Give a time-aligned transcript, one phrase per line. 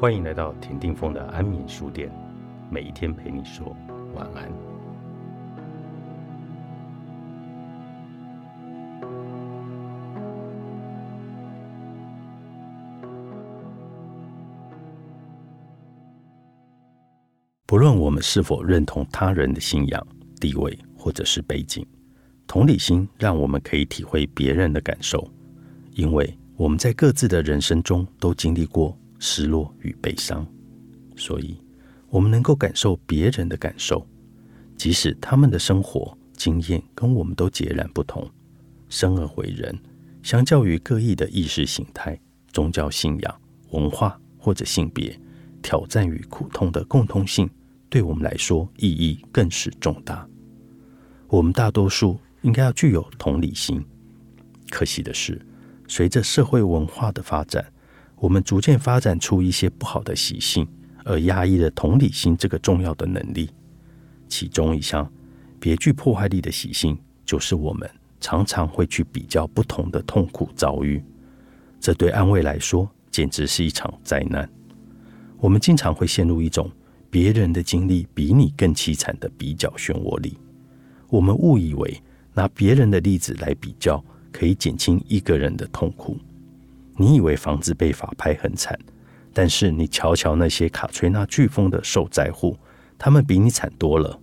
[0.00, 2.10] 欢迎来到田定峰的安眠书店，
[2.70, 3.76] 每一天陪你说
[4.14, 4.50] 晚安。
[17.66, 20.06] 不论我们是否认同他人的信仰、
[20.40, 21.86] 地位或者是背景，
[22.46, 25.30] 同理心让我们可以体会别人的感受，
[25.92, 28.96] 因为我们在各自的人生中都经历过。
[29.20, 30.44] 失落与悲伤，
[31.14, 31.56] 所以
[32.08, 34.04] 我们能够感受别人的感受，
[34.76, 38.28] 即使他们的生活经验跟我们都截然不同。
[38.88, 39.78] 生而为人，
[40.22, 42.18] 相较于各异的意识形态、
[42.50, 45.16] 宗教信仰、文化或者性别，
[45.62, 47.48] 挑战与苦痛的共通性，
[47.88, 50.26] 对我们来说意义更是重大。
[51.28, 53.84] 我们大多数应该要具有同理心，
[54.70, 55.40] 可惜的是，
[55.86, 57.64] 随着社会文化的发展。
[58.20, 60.68] 我们逐渐发展出一些不好的习性，
[61.04, 63.48] 而压抑了同理心这个重要的能力。
[64.28, 65.10] 其中一项
[65.58, 67.90] 别具破坏力的习性，就是我们
[68.20, 71.02] 常常会去比较不同的痛苦遭遇。
[71.80, 74.48] 这对安慰来说，简直是一场灾难。
[75.38, 76.70] 我们经常会陷入一种
[77.08, 80.36] 别人的经历比你更凄惨的比较漩涡里。
[81.08, 82.02] 我们误以为
[82.34, 86.18] 拿别人的例子来比较，可以减轻一个人的痛苦。
[87.00, 88.78] 你以为房子被法拍很惨，
[89.32, 92.54] 但是你瞧瞧那些卡崔娜飓风的受灾户，
[92.98, 94.20] 他们比你惨多了。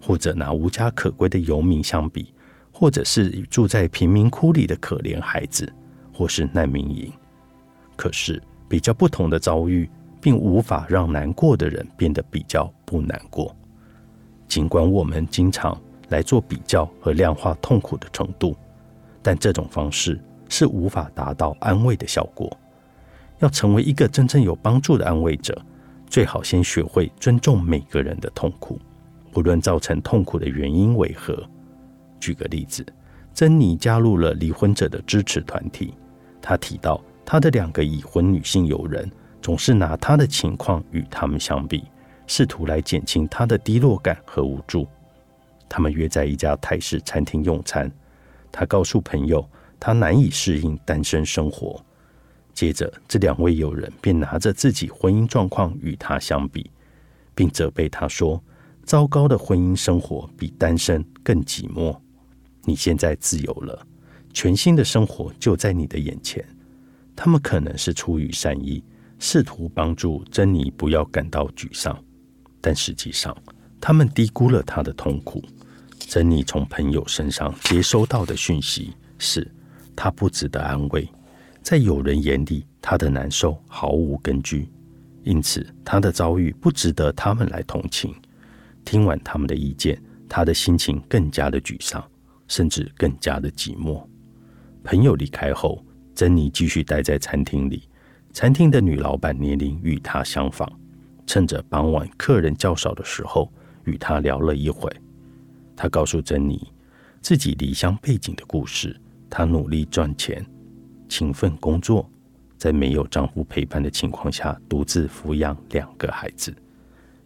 [0.00, 2.32] 或者拿无家可归的游民相比，
[2.70, 5.68] 或者是住在贫民窟里的可怜孩子，
[6.12, 7.12] 或是难民营。
[7.96, 13.52] 可是比较不同的遭遇，并无法让难过的人变得比较不难过。
[14.46, 15.76] 尽管我们经常
[16.10, 18.54] 来做比较和量化痛苦的程度，
[19.20, 20.20] 但这种方式。
[20.48, 22.54] 是无法达到安慰的效果。
[23.40, 25.60] 要成为一个真正有帮助的安慰者，
[26.06, 28.80] 最好先学会尊重每个人的痛苦，
[29.32, 31.42] 不论造成痛苦的原因为何。
[32.20, 32.86] 举个例子，
[33.34, 35.92] 珍妮加入了离婚者的支持团体。
[36.40, 39.10] 她提到，她的两个已婚女性友人
[39.42, 41.84] 总是拿她的情况与他们相比，
[42.28, 44.86] 试图来减轻她的低落感和无助。
[45.68, 47.90] 他们约在一家泰式餐厅用餐。
[48.52, 49.44] 她告诉朋友。
[49.78, 51.84] 他难以适应单身生活。
[52.52, 56.70] 接着，这两位友人便拿着自己婚姻状况与他相比，
[57.34, 58.40] 并责备他说
[58.86, 61.98] ：“糟糕的婚姻生活比单身更寂寞。
[62.62, 63.84] 你现在自由了，
[64.32, 66.44] 全新的生活就在你的眼前。”
[67.16, 68.84] 他们可能是出于善意，
[69.18, 72.00] 试图帮助珍妮不要感到沮丧，
[72.60, 73.36] 但实际上，
[73.80, 75.42] 他们低估了她的痛苦。
[75.98, 79.50] 珍妮从朋友身上接收到的讯息是。
[79.96, 81.08] 他不值得安慰，
[81.62, 84.68] 在有人眼里，他的难受毫无根据，
[85.22, 88.14] 因此他的遭遇不值得他们来同情。
[88.84, 92.04] 听完他们的意见，他的心情更加的沮丧，
[92.48, 94.06] 甚至更加的寂寞。
[94.82, 95.82] 朋友离开后，
[96.14, 97.88] 珍妮继续待在餐厅里。
[98.32, 100.70] 餐厅的女老板年龄与她相仿，
[101.26, 103.50] 趁着傍晚客人较少的时候，
[103.84, 104.90] 与她聊了一会。
[105.76, 106.70] 她告诉珍妮
[107.22, 109.00] 自己离乡背景的故事。
[109.36, 110.46] 她努力赚钱，
[111.08, 112.08] 勤奋工作，
[112.56, 116.54] 在没有丈夫陪伴的情况下，独自抚养两个孩子。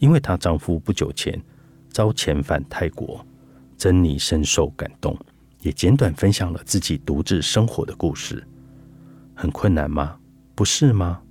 [0.00, 1.40] 因为她丈夫不久前
[1.90, 3.24] 遭遣返泰国，
[3.78, 5.16] 珍妮深受感动，
[5.60, 8.44] 也简短分享了自己独自生活的故事。
[9.32, 10.18] 很困难吗？
[10.56, 11.22] 不是吗？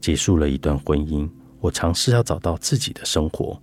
[0.00, 3.62] 结束了一段婚姻，我尝试要找到自己的生活。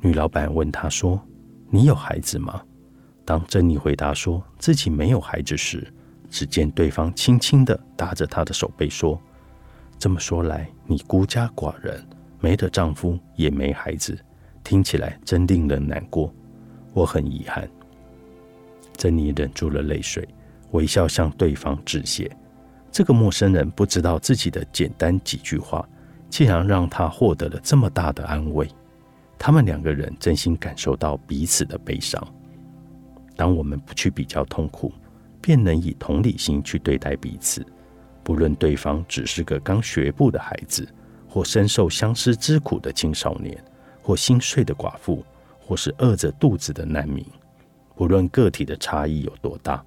[0.00, 1.20] 女老板问她说
[1.70, 2.62] ：“你有孩子吗？”
[3.24, 5.86] 当珍妮回答说自己没有孩子时，
[6.28, 9.20] 只见对方轻轻的搭着她的手背说
[9.98, 12.04] ：“这么说来，你孤家寡人，
[12.40, 14.18] 没得丈夫，也没孩子，
[14.64, 16.34] 听起来真令人难过。
[16.92, 17.68] 我很遗憾。”
[18.96, 20.28] 珍妮忍住了泪水，
[20.72, 22.30] 微笑向对方致谢。
[22.90, 25.88] 这个陌生人不知道自己的简单几句话，
[26.28, 28.68] 竟然让他获得了这么大的安慰。
[29.38, 32.22] 他们两个人真心感受到彼此的悲伤。
[33.42, 34.92] 当我们不去比较痛苦，
[35.40, 37.66] 便能以同理心去对待彼此。
[38.22, 40.88] 不论对方只是个刚学步的孩子，
[41.28, 43.60] 或深受相思之苦的青少年，
[44.00, 45.24] 或心碎的寡妇，
[45.58, 47.26] 或是饿着肚子的难民，
[47.96, 49.84] 不论个体的差异有多大，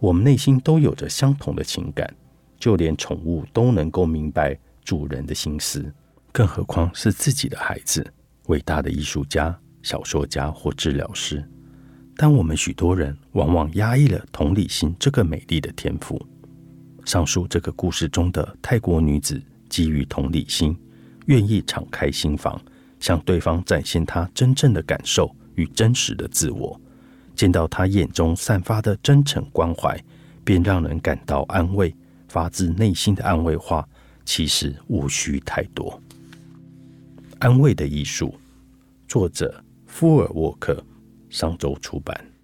[0.00, 2.12] 我们内心都有着相同的情感。
[2.58, 5.94] 就连宠物都能够明白主人的心思，
[6.32, 8.04] 更何况是自己的孩子？
[8.46, 11.48] 伟大的艺术家、小说家或治疗师。
[12.16, 16.20] 但我们许多人往往压抑了同理心这个美丽的天赋。
[17.04, 20.76] 上述这个故事中的泰国女子基于同理心，
[21.26, 22.60] 愿意敞开心房，
[22.98, 26.80] 向对方展现她真正的感受与真实的自我。
[27.34, 30.02] 见到她眼中散发的真诚关怀，
[30.42, 31.94] 便让人感到安慰。
[32.28, 33.88] 发自内心的安慰话，
[34.24, 36.02] 其实无需太多。
[37.38, 38.34] 安慰的艺术，
[39.06, 40.84] 作者：夫尔沃克，
[41.36, 42.35] 上周出版。